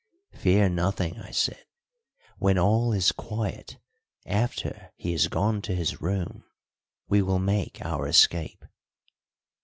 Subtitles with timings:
[0.33, 1.63] "Fear nothing," I said.
[2.39, 3.77] "When all is quiet,
[4.25, 6.43] after he has gone to his room,
[7.07, 8.65] we will make our escape."